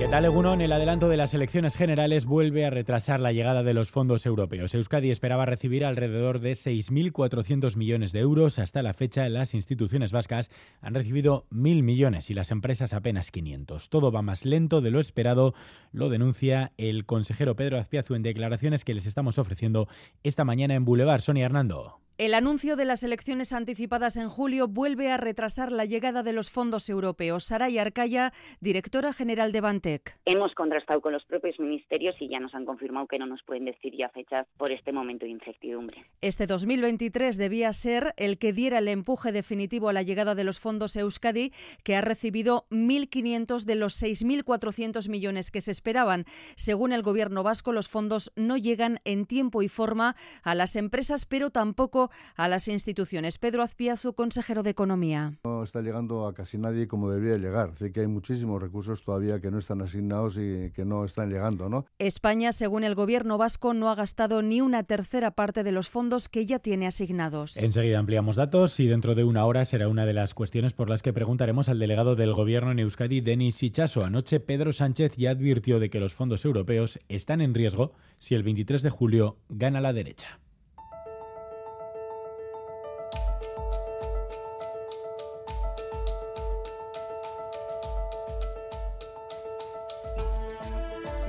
¿Qué 0.00 0.08
tal, 0.08 0.24
En 0.24 0.60
El 0.62 0.72
adelanto 0.72 1.10
de 1.10 1.18
las 1.18 1.34
elecciones 1.34 1.76
generales 1.76 2.24
vuelve 2.24 2.64
a 2.64 2.70
retrasar 2.70 3.20
la 3.20 3.32
llegada 3.32 3.62
de 3.62 3.74
los 3.74 3.90
fondos 3.90 4.24
europeos. 4.24 4.74
Euskadi 4.74 5.10
esperaba 5.10 5.44
recibir 5.44 5.84
alrededor 5.84 6.40
de 6.40 6.52
6.400 6.52 7.76
millones 7.76 8.12
de 8.12 8.20
euros. 8.20 8.58
Hasta 8.58 8.82
la 8.82 8.94
fecha, 8.94 9.28
las 9.28 9.52
instituciones 9.52 10.10
vascas 10.10 10.50
han 10.80 10.94
recibido 10.94 11.44
1.000 11.50 11.82
millones 11.82 12.30
y 12.30 12.34
las 12.34 12.50
empresas 12.50 12.94
apenas 12.94 13.30
500. 13.30 13.90
Todo 13.90 14.10
va 14.10 14.22
más 14.22 14.46
lento 14.46 14.80
de 14.80 14.90
lo 14.90 15.00
esperado, 15.00 15.52
lo 15.92 16.08
denuncia 16.08 16.72
el 16.78 17.04
consejero 17.04 17.54
Pedro 17.54 17.78
Azpiazu 17.78 18.14
en 18.14 18.22
declaraciones 18.22 18.86
que 18.86 18.94
les 18.94 19.04
estamos 19.04 19.36
ofreciendo 19.36 19.86
esta 20.22 20.46
mañana 20.46 20.76
en 20.76 20.86
Boulevard. 20.86 21.20
Sonia 21.20 21.44
Hernando. 21.44 22.00
El 22.20 22.34
anuncio 22.34 22.76
de 22.76 22.84
las 22.84 23.02
elecciones 23.02 23.54
anticipadas 23.54 24.18
en 24.18 24.28
julio 24.28 24.68
vuelve 24.68 25.10
a 25.10 25.16
retrasar 25.16 25.72
la 25.72 25.86
llegada 25.86 26.22
de 26.22 26.34
los 26.34 26.50
fondos 26.50 26.90
europeos. 26.90 27.44
Saray 27.44 27.78
Arcaya, 27.78 28.34
directora 28.60 29.14
general 29.14 29.52
de 29.52 29.62
Bantec. 29.62 30.18
Hemos 30.26 30.52
contrastado 30.52 31.00
con 31.00 31.14
los 31.14 31.24
propios 31.24 31.58
ministerios 31.58 32.14
y 32.20 32.28
ya 32.28 32.38
nos 32.38 32.54
han 32.54 32.66
confirmado 32.66 33.06
que 33.06 33.18
no 33.18 33.24
nos 33.24 33.42
pueden 33.44 33.64
decir 33.64 33.94
ya 33.98 34.10
fechas 34.10 34.46
por 34.58 34.70
este 34.70 34.92
momento 34.92 35.24
de 35.24 35.30
incertidumbre. 35.30 36.04
Este 36.20 36.46
2023 36.46 37.38
debía 37.38 37.72
ser 37.72 38.12
el 38.18 38.36
que 38.36 38.52
diera 38.52 38.80
el 38.80 38.88
empuje 38.88 39.32
definitivo 39.32 39.88
a 39.88 39.94
la 39.94 40.02
llegada 40.02 40.34
de 40.34 40.44
los 40.44 40.60
fondos 40.60 40.96
Euskadi, 40.96 41.54
que 41.84 41.96
ha 41.96 42.02
recibido 42.02 42.66
1.500 42.68 43.64
de 43.64 43.76
los 43.76 43.94
6.400 44.02 45.08
millones 45.08 45.50
que 45.50 45.62
se 45.62 45.70
esperaban. 45.70 46.26
Según 46.54 46.92
el 46.92 47.00
Gobierno 47.00 47.42
vasco, 47.42 47.72
los 47.72 47.88
fondos 47.88 48.30
no 48.36 48.58
llegan 48.58 49.00
en 49.06 49.24
tiempo 49.24 49.62
y 49.62 49.68
forma 49.68 50.16
a 50.42 50.54
las 50.54 50.76
empresas, 50.76 51.24
pero 51.24 51.48
tampoco 51.48 52.09
a 52.36 52.48
las 52.48 52.68
instituciones. 52.68 53.38
Pedro 53.38 53.62
Azpiazu, 53.62 54.14
consejero 54.14 54.62
de 54.62 54.70
Economía. 54.70 55.34
No 55.44 55.62
está 55.62 55.82
llegando 55.82 56.26
a 56.26 56.34
casi 56.34 56.58
nadie 56.58 56.88
como 56.88 57.10
debería 57.10 57.36
llegar. 57.36 57.70
Así 57.74 57.92
que 57.92 58.00
hay 58.00 58.06
muchísimos 58.06 58.60
recursos 58.60 59.02
todavía 59.02 59.40
que 59.40 59.50
no 59.50 59.58
están 59.58 59.82
asignados 59.82 60.36
y 60.36 60.70
que 60.72 60.84
no 60.84 61.04
están 61.04 61.30
llegando. 61.30 61.68
¿no? 61.68 61.86
España, 61.98 62.52
según 62.52 62.84
el 62.84 62.94
gobierno 62.94 63.38
vasco, 63.38 63.74
no 63.74 63.90
ha 63.90 63.94
gastado 63.94 64.42
ni 64.42 64.60
una 64.60 64.82
tercera 64.84 65.30
parte 65.32 65.62
de 65.62 65.72
los 65.72 65.88
fondos 65.88 66.28
que 66.28 66.46
ya 66.46 66.58
tiene 66.58 66.86
asignados. 66.86 67.56
Enseguida 67.56 67.98
ampliamos 67.98 68.36
datos 68.36 68.78
y 68.80 68.86
dentro 68.86 69.14
de 69.14 69.24
una 69.24 69.44
hora 69.44 69.64
será 69.64 69.88
una 69.88 70.06
de 70.06 70.12
las 70.12 70.34
cuestiones 70.34 70.72
por 70.72 70.88
las 70.88 71.02
que 71.02 71.12
preguntaremos 71.12 71.68
al 71.68 71.78
delegado 71.78 72.16
del 72.16 72.32
gobierno 72.32 72.72
en 72.72 72.78
Euskadi, 72.78 73.20
Denis 73.20 73.62
Ichaso. 73.62 74.04
Anoche 74.04 74.40
Pedro 74.40 74.72
Sánchez 74.72 75.12
ya 75.16 75.30
advirtió 75.30 75.78
de 75.78 75.90
que 75.90 76.00
los 76.00 76.14
fondos 76.14 76.44
europeos 76.44 76.98
están 77.08 77.40
en 77.40 77.54
riesgo 77.54 77.92
si 78.18 78.34
el 78.34 78.42
23 78.42 78.82
de 78.82 78.90
julio 78.90 79.38
gana 79.48 79.80
la 79.80 79.92
derecha. 79.92 80.40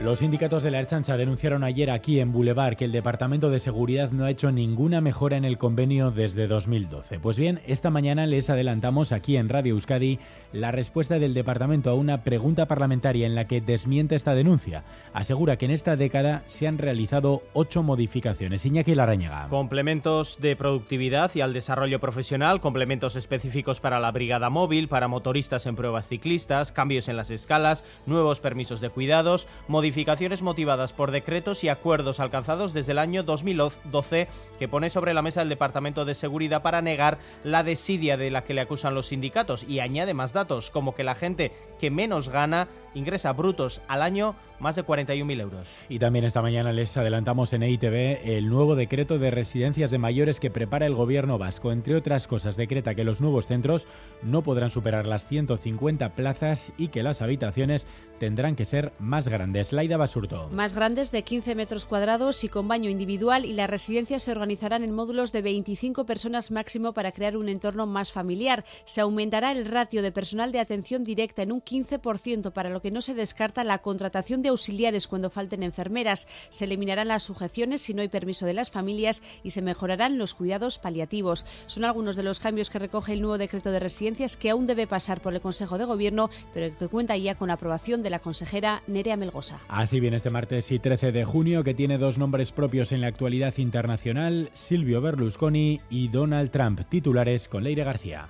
Los 0.03 0.17
sindicatos 0.17 0.63
de 0.63 0.71
la 0.71 0.79
Erchancha 0.79 1.15
denunciaron 1.15 1.63
ayer 1.63 1.91
aquí 1.91 2.19
en 2.19 2.31
Boulevard 2.31 2.75
que 2.75 2.85
el 2.85 2.91
Departamento 2.91 3.51
de 3.51 3.59
Seguridad 3.59 4.09
no 4.09 4.25
ha 4.25 4.31
hecho 4.31 4.51
ninguna 4.51 4.99
mejora 4.99 5.37
en 5.37 5.45
el 5.45 5.59
convenio 5.59 6.09
desde 6.09 6.47
2012. 6.47 7.19
Pues 7.19 7.37
bien, 7.37 7.61
esta 7.67 7.91
mañana 7.91 8.25
les 8.25 8.49
adelantamos 8.49 9.11
aquí 9.11 9.37
en 9.37 9.47
Radio 9.47 9.75
Euskadi 9.75 10.17
la 10.53 10.71
respuesta 10.71 11.19
del 11.19 11.35
departamento 11.35 11.91
a 11.91 11.93
una 11.93 12.23
pregunta 12.23 12.67
parlamentaria 12.67 13.27
en 13.27 13.35
la 13.35 13.45
que 13.45 13.61
desmiente 13.61 14.15
esta 14.15 14.33
denuncia. 14.33 14.83
Asegura 15.13 15.57
que 15.57 15.65
en 15.65 15.71
esta 15.71 15.95
década 15.95 16.41
se 16.47 16.67
han 16.67 16.79
realizado 16.79 17.43
ocho 17.53 17.83
modificaciones. 17.83 18.65
Iñaki 18.65 18.95
Larrañaga. 18.95 19.49
Complementos 19.49 20.39
de 20.41 20.55
productividad 20.55 21.29
y 21.35 21.41
al 21.41 21.53
desarrollo 21.53 21.99
profesional, 21.99 22.59
complementos 22.59 23.15
específicos 23.15 23.79
para 23.79 23.99
la 23.99 24.11
brigada 24.11 24.49
móvil, 24.49 24.87
para 24.87 25.07
motoristas 25.07 25.67
en 25.67 25.75
pruebas 25.75 26.07
ciclistas, 26.07 26.71
cambios 26.71 27.07
en 27.07 27.17
las 27.17 27.29
escalas, 27.29 27.83
nuevos 28.07 28.39
permisos 28.39 28.81
de 28.81 28.89
cuidados, 28.89 29.47
modificaciones 29.67 29.90
modificaciones 29.91 30.41
motivadas 30.41 30.93
por 30.93 31.11
decretos 31.11 31.65
y 31.65 31.67
acuerdos 31.67 32.21
alcanzados 32.21 32.71
desde 32.71 32.93
el 32.93 32.97
año 32.97 33.23
2012 33.23 34.29
que 34.57 34.67
pone 34.69 34.89
sobre 34.89 35.13
la 35.13 35.21
mesa 35.21 35.41
el 35.41 35.49
Departamento 35.49 36.05
de 36.05 36.15
Seguridad 36.15 36.61
para 36.61 36.81
negar 36.81 37.17
la 37.43 37.63
desidia 37.63 38.15
de 38.15 38.31
la 38.31 38.45
que 38.45 38.53
le 38.53 38.61
acusan 38.61 38.95
los 38.95 39.07
sindicatos 39.07 39.65
y 39.67 39.81
añade 39.81 40.13
más 40.13 40.31
datos 40.31 40.69
como 40.69 40.95
que 40.95 41.03
la 41.03 41.13
gente 41.13 41.51
que 41.77 41.91
menos 41.91 42.29
gana 42.29 42.69
ingresa 42.93 43.33
brutos 43.33 43.81
al 43.87 44.01
año 44.01 44.35
más 44.59 44.75
de 44.75 44.85
41.000 44.85 45.41
euros. 45.41 45.67
Y 45.89 45.99
también 45.99 46.25
esta 46.25 46.41
mañana 46.41 46.71
les 46.71 46.95
adelantamos 46.95 47.51
en 47.53 47.63
EITV 47.63 48.37
el 48.37 48.49
nuevo 48.49 48.75
decreto 48.75 49.17
de 49.17 49.31
residencias 49.31 49.91
de 49.91 49.97
mayores 49.97 50.39
que 50.39 50.51
prepara 50.51 50.85
el 50.85 50.93
gobierno 50.93 51.37
vasco. 51.37 51.71
Entre 51.71 51.95
otras 51.95 52.27
cosas, 52.27 52.57
decreta 52.57 52.95
que 52.95 53.03
los 53.03 53.21
nuevos 53.21 53.47
centros 53.47 53.87
no 54.21 54.43
podrán 54.43 54.69
superar 54.69 55.07
las 55.07 55.27
150 55.27 56.15
plazas 56.15 56.73
y 56.77 56.89
que 56.89 57.03
las 57.03 57.21
habitaciones 57.21 57.87
tendrán 58.19 58.55
que 58.55 58.65
ser 58.65 58.93
más 58.99 59.27
grandes. 59.27 59.73
Laida 59.73 59.97
Basurto. 59.97 60.47
Más 60.51 60.75
grandes 60.75 61.11
de 61.11 61.23
15 61.23 61.55
metros 61.55 61.85
cuadrados 61.85 62.43
y 62.43 62.49
con 62.49 62.67
baño 62.67 62.89
individual 62.89 63.45
y 63.45 63.53
las 63.53 63.69
residencias 63.69 64.21
se 64.21 64.31
organizarán 64.31 64.83
en 64.83 64.93
módulos 64.93 65.31
de 65.31 65.41
25 65.41 66.05
personas 66.05 66.51
máximo 66.51 66.93
para 66.93 67.11
crear 67.11 67.35
un 67.35 67.49
entorno 67.49 67.87
más 67.87 68.11
familiar. 68.11 68.63
Se 68.85 69.01
aumentará 69.01 69.51
el 69.51 69.65
ratio 69.65 70.03
de 70.03 70.11
personal 70.11 70.51
de 70.51 70.59
atención 70.59 71.03
directa 71.03 71.41
en 71.41 71.51
un 71.51 71.63
15% 71.63 72.51
para 72.51 72.69
lo 72.69 72.80
que 72.81 72.91
no 72.91 73.01
se 73.01 73.13
descarta 73.13 73.63
la 73.63 73.79
contratación 73.79 74.41
de 74.41 74.49
auxiliares 74.49 75.07
cuando 75.07 75.29
falten 75.29 75.63
enfermeras. 75.63 76.27
Se 76.49 76.65
eliminarán 76.65 77.07
las 77.07 77.23
sujeciones 77.23 77.81
si 77.81 77.93
no 77.93 78.01
hay 78.01 78.07
permiso 78.07 78.45
de 78.45 78.53
las 78.53 78.71
familias 78.71 79.21
y 79.43 79.51
se 79.51 79.61
mejorarán 79.61 80.17
los 80.17 80.33
cuidados 80.33 80.79
paliativos. 80.79 81.45
Son 81.67 81.85
algunos 81.85 82.15
de 82.15 82.23
los 82.23 82.39
cambios 82.39 82.69
que 82.69 82.79
recoge 82.79 83.13
el 83.13 83.21
nuevo 83.21 83.37
decreto 83.37 83.71
de 83.71 83.79
residencias 83.79 84.37
que 84.37 84.49
aún 84.49 84.67
debe 84.67 84.87
pasar 84.87 85.21
por 85.21 85.33
el 85.33 85.41
Consejo 85.41 85.77
de 85.77 85.85
Gobierno, 85.85 86.29
pero 86.53 86.75
que 86.77 86.87
cuenta 86.87 87.15
ya 87.17 87.35
con 87.35 87.51
aprobación 87.51 88.03
de 88.03 88.09
la 88.09 88.19
consejera 88.19 88.83
Nerea 88.87 89.17
Melgosa. 89.17 89.59
Así 89.67 89.99
viene 89.99 90.17
este 90.17 90.29
martes 90.29 90.71
y 90.71 90.79
13 90.79 91.11
de 91.11 91.25
junio, 91.25 91.63
que 91.63 91.73
tiene 91.73 91.97
dos 91.97 92.17
nombres 92.17 92.51
propios 92.51 92.91
en 92.91 93.01
la 93.01 93.07
actualidad 93.07 93.57
internacional, 93.57 94.49
Silvio 94.53 95.01
Berlusconi 95.01 95.81
y 95.89 96.07
Donald 96.07 96.51
Trump, 96.51 96.81
titulares 96.89 97.47
con 97.47 97.63
Leire 97.63 97.83
García. 97.83 98.29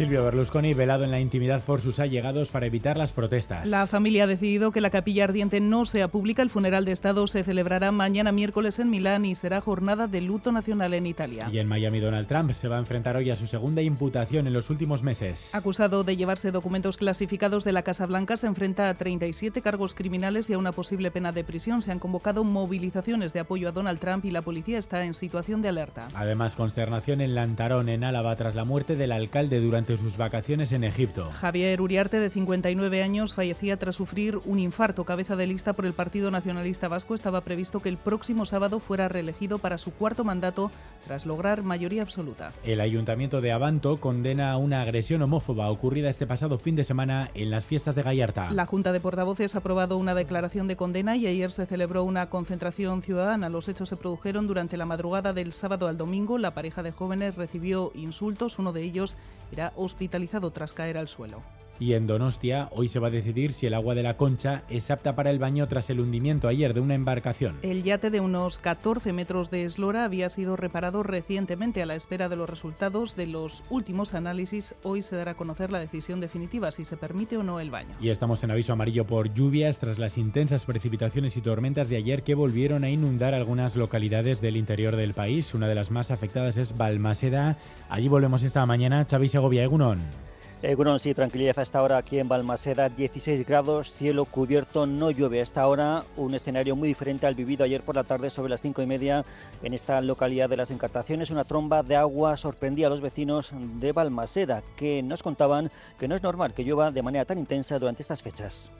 Silvio 0.00 0.24
Berlusconi 0.24 0.72
velado 0.72 1.04
en 1.04 1.10
la 1.10 1.20
intimidad 1.20 1.62
por 1.62 1.82
sus 1.82 1.98
allegados 1.98 2.48
para 2.48 2.64
evitar 2.64 2.96
las 2.96 3.12
protestas. 3.12 3.68
La 3.68 3.86
familia 3.86 4.24
ha 4.24 4.26
decidido 4.26 4.72
que 4.72 4.80
la 4.80 4.88
capilla 4.88 5.24
ardiente 5.24 5.60
no 5.60 5.84
sea 5.84 6.08
pública. 6.08 6.40
El 6.40 6.48
funeral 6.48 6.86
de 6.86 6.92
Estado 6.92 7.26
se 7.26 7.44
celebrará 7.44 7.92
mañana 7.92 8.32
miércoles 8.32 8.78
en 8.78 8.88
Milán 8.88 9.26
y 9.26 9.34
será 9.34 9.60
jornada 9.60 10.06
de 10.06 10.22
luto 10.22 10.52
nacional 10.52 10.94
en 10.94 11.04
Italia. 11.04 11.50
Y 11.52 11.58
en 11.58 11.68
Miami 11.68 12.00
Donald 12.00 12.28
Trump 12.28 12.52
se 12.52 12.66
va 12.66 12.76
a 12.76 12.78
enfrentar 12.78 13.18
hoy 13.18 13.28
a 13.28 13.36
su 13.36 13.46
segunda 13.46 13.82
imputación 13.82 14.46
en 14.46 14.54
los 14.54 14.70
últimos 14.70 15.02
meses. 15.02 15.54
Acusado 15.54 16.02
de 16.02 16.16
llevarse 16.16 16.50
documentos 16.50 16.96
clasificados 16.96 17.64
de 17.64 17.72
la 17.72 17.82
Casa 17.82 18.06
Blanca, 18.06 18.38
se 18.38 18.46
enfrenta 18.46 18.88
a 18.88 18.94
37 18.94 19.60
cargos 19.60 19.92
criminales 19.92 20.48
y 20.48 20.54
a 20.54 20.58
una 20.58 20.72
posible 20.72 21.10
pena 21.10 21.32
de 21.32 21.44
prisión. 21.44 21.82
Se 21.82 21.92
han 21.92 21.98
convocado 21.98 22.42
movilizaciones 22.42 23.34
de 23.34 23.40
apoyo 23.40 23.68
a 23.68 23.72
Donald 23.72 24.00
Trump 24.00 24.24
y 24.24 24.30
la 24.30 24.40
policía 24.40 24.78
está 24.78 25.04
en 25.04 25.12
situación 25.12 25.60
de 25.60 25.68
alerta. 25.68 26.08
Además, 26.14 26.56
consternación 26.56 27.20
en 27.20 27.34
Lantarón, 27.34 27.90
en 27.90 28.02
Álava, 28.02 28.34
tras 28.36 28.54
la 28.54 28.64
muerte 28.64 28.96
del 28.96 29.12
alcalde 29.12 29.60
durante 29.60 29.89
sus 29.96 30.16
vacaciones 30.16 30.72
en 30.72 30.84
Egipto. 30.84 31.30
Javier 31.32 31.80
Uriarte, 31.80 32.20
de 32.20 32.30
59 32.30 33.02
años, 33.02 33.34
fallecía 33.34 33.76
tras 33.78 33.96
sufrir 33.96 34.40
un 34.44 34.58
infarto. 34.58 35.04
Cabeza 35.04 35.36
de 35.36 35.46
lista 35.46 35.72
por 35.72 35.86
el 35.86 35.92
Partido 35.92 36.30
Nacionalista 36.30 36.88
Vasco, 36.88 37.14
estaba 37.14 37.42
previsto 37.42 37.80
que 37.80 37.88
el 37.88 37.96
próximo 37.96 38.46
sábado 38.46 38.80
fuera 38.80 39.08
reelegido 39.08 39.58
para 39.58 39.78
su 39.78 39.92
cuarto 39.92 40.24
mandato 40.24 40.70
tras 41.04 41.26
lograr 41.26 41.62
mayoría 41.62 42.02
absoluta. 42.02 42.52
El 42.64 42.80
Ayuntamiento 42.80 43.40
de 43.40 43.52
Abanto 43.52 43.98
condena 43.98 44.56
una 44.56 44.82
agresión 44.82 45.22
homófoba 45.22 45.70
ocurrida 45.70 46.08
este 46.08 46.26
pasado 46.26 46.58
fin 46.58 46.76
de 46.76 46.84
semana 46.84 47.30
en 47.34 47.50
las 47.50 47.64
fiestas 47.64 47.94
de 47.94 48.02
Gallarta. 48.02 48.50
La 48.50 48.66
Junta 48.66 48.92
de 48.92 49.00
Portavoces 49.00 49.54
ha 49.54 49.58
aprobado 49.58 49.96
una 49.96 50.14
declaración 50.14 50.68
de 50.68 50.76
condena 50.76 51.16
y 51.16 51.26
ayer 51.26 51.50
se 51.50 51.66
celebró 51.66 52.04
una 52.04 52.28
concentración 52.28 53.02
ciudadana. 53.02 53.48
Los 53.48 53.68
hechos 53.68 53.88
se 53.88 53.96
produjeron 53.96 54.46
durante 54.46 54.76
la 54.76 54.86
madrugada 54.86 55.32
del 55.32 55.52
sábado 55.52 55.88
al 55.88 55.96
domingo. 55.96 56.38
La 56.38 56.54
pareja 56.54 56.82
de 56.82 56.92
jóvenes 56.92 57.36
recibió 57.36 57.92
insultos. 57.94 58.58
Uno 58.58 58.72
de 58.72 58.82
ellos 58.82 59.16
era 59.52 59.72
hospitalizado 59.84 60.50
tras 60.50 60.72
caer 60.74 60.98
al 60.98 61.08
suelo. 61.08 61.42
Y 61.80 61.94
en 61.94 62.06
Donostia, 62.06 62.68
hoy 62.72 62.90
se 62.90 62.98
va 62.98 63.08
a 63.08 63.10
decidir 63.10 63.54
si 63.54 63.66
el 63.66 63.72
agua 63.72 63.94
de 63.94 64.02
la 64.02 64.18
concha 64.18 64.64
es 64.68 64.90
apta 64.90 65.16
para 65.16 65.30
el 65.30 65.38
baño 65.38 65.66
tras 65.66 65.88
el 65.88 65.98
hundimiento 65.98 66.46
ayer 66.46 66.74
de 66.74 66.80
una 66.80 66.94
embarcación. 66.94 67.56
El 67.62 67.82
yate 67.82 68.10
de 68.10 68.20
unos 68.20 68.58
14 68.58 69.14
metros 69.14 69.48
de 69.48 69.64
eslora 69.64 70.04
había 70.04 70.28
sido 70.28 70.56
reparado 70.56 71.02
recientemente 71.02 71.82
a 71.82 71.86
la 71.86 71.94
espera 71.94 72.28
de 72.28 72.36
los 72.36 72.50
resultados 72.50 73.16
de 73.16 73.26
los 73.26 73.64
últimos 73.70 74.12
análisis. 74.12 74.74
Hoy 74.82 75.00
se 75.00 75.16
dará 75.16 75.30
a 75.30 75.36
conocer 75.36 75.70
la 75.70 75.78
decisión 75.78 76.20
definitiva 76.20 76.70
si 76.70 76.84
se 76.84 76.98
permite 76.98 77.38
o 77.38 77.42
no 77.42 77.60
el 77.60 77.70
baño. 77.70 77.96
Y 77.98 78.10
estamos 78.10 78.44
en 78.44 78.50
aviso 78.50 78.74
amarillo 78.74 79.06
por 79.06 79.32
lluvias 79.32 79.78
tras 79.78 79.98
las 79.98 80.18
intensas 80.18 80.66
precipitaciones 80.66 81.38
y 81.38 81.40
tormentas 81.40 81.88
de 81.88 81.96
ayer 81.96 82.22
que 82.24 82.34
volvieron 82.34 82.84
a 82.84 82.90
inundar 82.90 83.32
algunas 83.32 83.74
localidades 83.74 84.42
del 84.42 84.58
interior 84.58 84.96
del 84.96 85.14
país. 85.14 85.54
Una 85.54 85.66
de 85.66 85.76
las 85.76 85.90
más 85.90 86.10
afectadas 86.10 86.58
es 86.58 86.76
Balmaseda. 86.76 87.56
Allí 87.88 88.08
volvemos 88.08 88.42
esta 88.42 88.66
mañana. 88.66 89.06
Xavi 89.08 89.28
Segovia, 89.28 89.64
Egunon. 89.64 90.29
Egunon, 90.62 90.98
sí, 90.98 91.14
tranquilidad 91.14 91.58
hasta 91.58 91.78
ahora 91.78 91.96
aquí 91.96 92.18
en 92.18 92.28
Balmaseda, 92.28 92.90
16 92.90 93.46
grados, 93.46 93.94
cielo 93.94 94.26
cubierto, 94.26 94.86
no 94.86 95.10
llueve 95.10 95.40
hasta 95.40 95.62
ahora, 95.62 96.04
un 96.18 96.34
escenario 96.34 96.76
muy 96.76 96.86
diferente 96.86 97.26
al 97.26 97.34
vivido 97.34 97.64
ayer 97.64 97.80
por 97.80 97.94
la 97.94 98.04
tarde 98.04 98.28
sobre 98.28 98.50
las 98.50 98.60
cinco 98.60 98.82
y 98.82 98.86
media 98.86 99.24
en 99.62 99.72
esta 99.72 100.02
localidad 100.02 100.50
de 100.50 100.58
las 100.58 100.70
Encartaciones. 100.70 101.30
Una 101.30 101.44
tromba 101.44 101.82
de 101.82 101.96
agua 101.96 102.36
sorprendía 102.36 102.88
a 102.88 102.90
los 102.90 103.00
vecinos 103.00 103.54
de 103.54 103.92
Balmaseda, 103.92 104.62
que 104.76 105.02
nos 105.02 105.22
contaban 105.22 105.70
que 105.98 106.08
no 106.08 106.14
es 106.14 106.22
normal 106.22 106.52
que 106.52 106.62
llueva 106.62 106.90
de 106.90 107.02
manera 107.02 107.24
tan 107.24 107.38
intensa 107.38 107.78
durante 107.78 108.02
estas 108.02 108.20
fechas. 108.20 108.70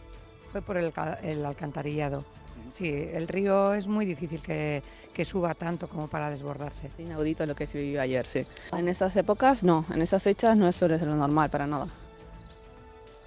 Fue 0.52 0.60
por 0.60 0.76
el, 0.76 0.92
el 1.22 1.46
alcantarillado 1.46 2.26
Sí, 2.70 3.08
el 3.12 3.26
río 3.26 3.75
es 3.75 3.88
muy 3.88 4.06
difícil 4.06 4.43
que, 4.43 4.82
suba 5.25 5.52
tanto 5.52 5.87
como 5.87 6.08
para 6.08 6.31
desbordarse. 6.31 6.88
Inaudito 6.99 7.44
lo 7.44 7.55
que 7.55 7.67
se 7.67 7.78
vivió 7.78 8.00
ayer, 8.00 8.25
sí. 8.25 8.46
En 8.72 8.88
estas 8.88 9.14
épocas 9.19 9.62
no, 9.62 9.84
en 9.93 10.00
estas 10.00 10.22
fechas 10.22 10.56
no 10.56 10.67
es 10.67 10.76
sobre 10.76 10.99
lo 10.99 11.14
normal 11.14 11.50
para 11.50 11.67
nada. 11.67 11.88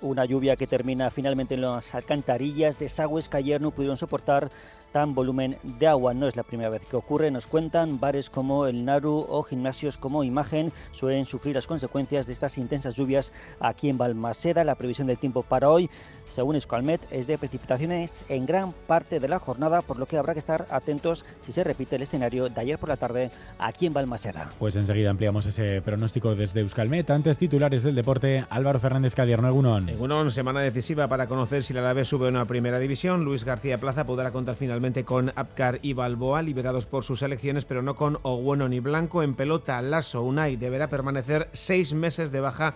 Una 0.01 0.25
lluvia 0.25 0.55
que 0.55 0.65
termina 0.65 1.11
finalmente 1.11 1.53
en 1.53 1.61
las 1.61 1.93
alcantarillas, 1.93 2.79
desagües 2.79 3.29
que 3.29 3.37
ayer 3.37 3.61
no 3.61 3.69
pudieron 3.69 3.95
soportar 3.95 4.49
tan 4.91 5.13
volumen 5.13 5.57
de 5.63 5.87
agua. 5.87 6.13
No 6.13 6.27
es 6.27 6.35
la 6.35 6.43
primera 6.43 6.69
vez 6.69 6.85
que 6.85 6.95
ocurre, 6.95 7.31
nos 7.31 7.47
cuentan, 7.47 7.99
bares 7.99 8.29
como 8.29 8.65
el 8.65 8.85
Naru 8.85 9.25
o 9.27 9.43
gimnasios 9.43 9.97
como 9.97 10.23
Imagen 10.23 10.71
suelen 10.91 11.25
sufrir 11.25 11.55
las 11.55 11.67
consecuencias 11.67 12.27
de 12.27 12.33
estas 12.33 12.57
intensas 12.57 12.95
lluvias 12.95 13.33
aquí 13.59 13.89
en 13.89 13.97
Balmaseda. 13.97 14.63
La 14.63 14.75
previsión 14.75 15.07
del 15.07 15.17
tiempo 15.17 15.43
para 15.43 15.69
hoy, 15.69 15.89
según 16.27 16.55
Escalmet, 16.55 17.01
es 17.11 17.27
de 17.27 17.37
precipitaciones 17.37 18.25
en 18.29 18.45
gran 18.45 18.73
parte 18.73 19.19
de 19.19 19.27
la 19.27 19.39
jornada, 19.39 19.81
por 19.81 19.97
lo 19.97 20.05
que 20.05 20.17
habrá 20.17 20.33
que 20.33 20.39
estar 20.39 20.67
atentos 20.69 21.25
si 21.41 21.51
se 21.51 21.63
repite 21.63 21.95
el 21.95 22.01
escenario 22.01 22.49
de 22.49 22.61
ayer 22.61 22.77
por 22.77 22.89
la 22.89 22.97
tarde 22.97 23.31
aquí 23.59 23.85
en 23.85 23.93
Balmaseda. 23.93 24.51
Pues 24.59 24.75
enseguida 24.75 25.09
ampliamos 25.09 25.45
ese 25.45 25.81
pronóstico 25.81 26.35
desde 26.35 26.61
Euskalmet. 26.61 27.09
Antes 27.09 27.37
titulares 27.37 27.83
del 27.83 27.95
deporte, 27.95 28.45
Álvaro 28.49 28.79
Fernández 28.79 29.15
Cadierno, 29.15 29.47
Egunon. 29.47 29.89
Egunon, 29.89 30.31
semana 30.31 30.61
decisiva 30.61 31.07
para 31.07 31.27
conocer 31.27 31.63
si 31.63 31.73
la 31.73 31.81
Alavés 31.81 32.07
sube 32.07 32.27
a 32.27 32.29
una 32.29 32.45
primera 32.45 32.79
división. 32.79 33.23
Luis 33.23 33.43
García 33.43 33.79
Plaza 33.79 34.05
podrá 34.05 34.31
contar 34.31 34.55
finalmente 34.55 35.03
con 35.03 35.31
Apcar 35.35 35.79
y 35.81 35.93
Balboa, 35.93 36.41
liberados 36.41 36.85
por 36.85 37.03
sus 37.03 37.21
elecciones, 37.21 37.65
pero 37.65 37.81
no 37.81 37.95
con 37.95 38.19
Ogueno 38.23 38.69
ni 38.69 38.79
Blanco. 38.79 39.23
En 39.23 39.35
pelota, 39.35 39.81
Lasso 39.81 40.21
Unai 40.21 40.55
deberá 40.55 40.87
permanecer 40.87 41.49
seis 41.51 41.93
meses 41.93 42.31
de 42.31 42.39
baja 42.39 42.73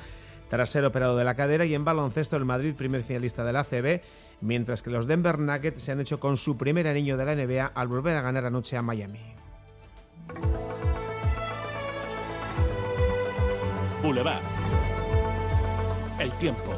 tras 0.49 0.69
ser 0.69 0.85
operado 0.85 1.17
de 1.17 1.23
la 1.23 1.35
cadera 1.35 1.65
y 1.65 1.75
en 1.75 1.85
baloncesto 1.85 2.37
el 2.37 2.45
Madrid, 2.45 2.75
primer 2.75 3.03
finalista 3.03 3.43
de 3.43 3.53
la 3.53 3.61
ACB, 3.61 4.01
mientras 4.41 4.81
que 4.81 4.89
los 4.89 5.07
Denver 5.07 5.39
Nuggets 5.39 5.81
se 5.83 5.91
han 5.91 5.99
hecho 5.99 6.19
con 6.19 6.37
su 6.37 6.57
primer 6.57 6.87
anillo 6.87 7.17
de 7.17 7.25
la 7.25 7.35
NBA 7.35 7.65
al 7.65 7.87
volver 7.87 8.15
a 8.15 8.21
ganar 8.21 8.45
anoche 8.45 8.77
a 8.77 8.81
Miami. 8.81 9.19
Boulevard. 14.01 14.41
El 16.19 16.31
tiempo. 16.37 16.75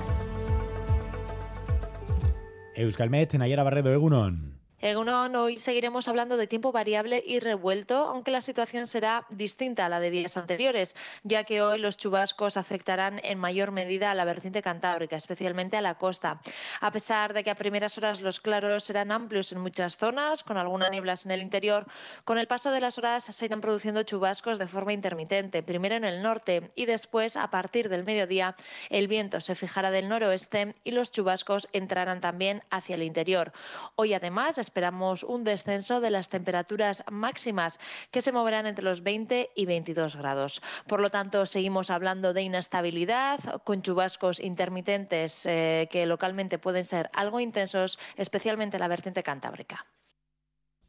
Euskalmet, 2.76 3.34
Nayara 3.34 3.64
Barredo, 3.64 3.94
Egunon. 3.94 4.49
Egunon, 4.82 5.36
hoy 5.36 5.58
seguiremos 5.58 6.08
hablando 6.08 6.38
de 6.38 6.48
tiempo 6.48 6.72
variable 6.72 7.22
y 7.26 7.42
revuelto, 7.42 7.98
aunque 7.98 8.32
la 8.32 8.40
situación 8.40 8.88
será 8.88 9.26
distinta 9.30 9.86
a 9.86 9.90
la 9.90 10.00
de 10.00 10.10
días 10.10 10.38
anteriores, 10.38 10.96
ya 11.24 11.44
que 11.44 11.62
hoy 11.62 11.80
los 11.80 11.98
chubascos 11.98 12.56
afectarán 12.56 13.20
en 13.26 13.40
mayor 13.40 13.72
medida 13.72 14.10
a 14.10 14.16
la 14.16 14.24
vertiente 14.24 14.62
cantábrica, 14.62 15.18
especialmente 15.18 15.76
a 15.76 15.82
la 15.82 15.96
costa. 15.96 16.40
A 16.80 16.92
pesar 16.92 17.34
de 17.34 17.44
que 17.44 17.52
a 17.52 17.56
primeras 17.56 17.98
horas 17.98 18.22
los 18.22 18.40
claros 18.40 18.86
serán 18.86 19.12
amplios 19.12 19.52
en 19.52 19.60
muchas 19.60 19.98
zonas, 19.98 20.46
con 20.46 20.56
algunas 20.56 20.92
nieblas 20.92 21.26
en 21.26 21.32
el 21.32 21.42
interior, 21.42 21.86
con 22.24 22.38
el 22.38 22.48
paso 22.48 22.72
de 22.72 22.80
las 22.80 22.98
horas 22.98 23.26
se 23.26 23.46
irán 23.46 23.60
produciendo 23.60 24.04
chubascos 24.04 24.60
de 24.60 24.68
forma 24.68 24.94
intermitente, 24.94 25.62
primero 25.62 25.96
en 25.96 26.06
el 26.06 26.24
norte 26.24 26.72
y 26.76 26.86
después, 26.86 27.36
a 27.36 27.50
partir 27.50 27.90
del 27.90 28.06
mediodía, 28.06 28.56
el 28.90 29.10
viento 29.10 29.42
se 29.42 29.56
fijará 29.56 29.92
del 29.92 30.08
noroeste 30.08 30.74
y 30.86 30.92
los 30.92 31.12
chubascos 31.12 31.68
entrarán 31.74 32.22
también 32.22 32.64
hacia 32.70 32.96
el 32.96 33.04
interior. 33.04 33.52
Hoy 33.98 34.14
además 34.14 34.58
esperamos 34.70 35.24
un 35.24 35.44
descenso 35.44 36.00
de 36.00 36.12
las 36.12 36.30
temperaturas 36.30 37.04
máximas 37.10 37.80
que 38.12 38.22
se 38.22 38.32
moverán 38.32 38.68
entre 38.68 38.86
los 38.86 39.02
20 39.02 39.50
y 39.56 39.66
22 39.66 40.16
grados. 40.16 40.62
Por 40.86 41.02
lo 41.02 41.10
tanto, 41.10 41.48
seguimos 41.48 41.90
hablando 41.90 42.34
de 42.34 42.44
inestabilidad 42.44 43.40
con 43.64 43.82
chubascos 43.82 44.40
intermitentes 44.40 45.44
eh, 45.48 45.88
que 45.90 46.06
localmente 46.06 46.60
pueden 46.60 46.84
ser 46.84 47.10
algo 47.14 47.40
intensos, 47.40 47.98
especialmente 48.16 48.78
en 48.78 48.82
la 48.82 48.88
vertiente 48.88 49.24
cantábrica. 49.24 49.88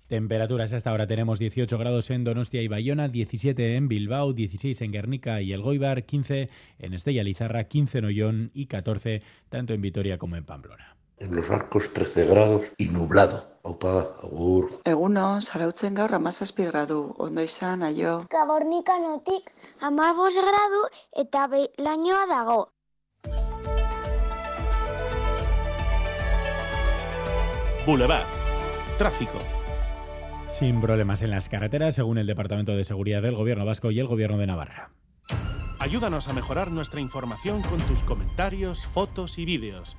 Temperaturas 0.09 0.75
hasta 0.75 0.91
ahora 0.91 1.07
tenemos 1.07 1.39
18 1.39 1.79
grados 1.79 2.11
en 2.11 2.25
Donostia 2.25 2.61
y 2.61 2.69
Bayona, 2.69 3.09
17 3.09 3.77
en 3.77 3.89
Bilbao, 3.89 4.35
16 4.35 4.83
en 4.83 4.93
Guernica 4.93 5.41
y 5.41 5.53
El 5.53 5.63
Goibar, 5.63 6.05
15 6.05 6.51
en 6.81 6.95
Estella 6.95 7.23
Lizarra, 7.23 7.65
15 7.65 7.99
en 7.99 8.05
Ollón 8.05 8.51
y 8.53 8.67
14 8.67 9.23
tanto 9.49 9.73
en 9.73 9.81
Vitoria 9.81 10.19
como 10.19 10.37
en 10.37 10.45
Pamplona. 10.45 11.00
En 11.21 11.37
los 11.37 11.51
arcos 11.51 11.93
13 11.93 12.25
grados 12.25 12.73
y 12.79 12.87
nublado. 12.89 13.45
Opa, 13.61 14.17
agur. 14.25 14.81
Egunon, 14.89 15.43
zarautzen 15.43 15.95
gaur 15.95 16.15
amazazpi 16.17 16.65
gradu, 16.65 17.15
ondo 17.19 17.43
izan, 17.45 17.83
aio. 17.85 18.25
Gabornikanotik 18.33 19.51
amabos 19.85 20.33
gradu 20.33 20.81
eta 21.13 21.45
lainoa 21.77 22.25
dago. 22.27 22.73
Boulevard. 27.85 28.27
Tráfico. 28.97 29.39
Sin 30.59 30.81
problemas 30.81 31.21
en 31.21 31.33
las 31.33 31.51
carreteras, 31.51 31.95
según 31.95 32.17
el 32.17 32.27
Departamento 32.27 32.73
de 32.73 32.85
Seguridad 32.85 33.21
del 33.21 33.37
Gobierno 33.37 33.67
Vasco 33.67 33.91
y 33.91 34.01
el 34.01 34.07
Gobierno 34.07 34.39
de 34.39 34.47
Navarra. 34.47 34.91
Ayúdanos 35.81 36.29
a 36.29 36.33
mejorar 36.33 36.71
nuestra 36.71 37.01
información 37.01 37.61
con 37.61 37.79
tus 37.81 38.03
comentarios, 38.05 38.87
fotos 38.87 39.39
y 39.39 39.45
vídeos. 39.45 39.99